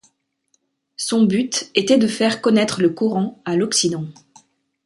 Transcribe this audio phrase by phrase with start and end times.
[0.97, 4.07] Son but était de faire connaître le Coran à l'Occident.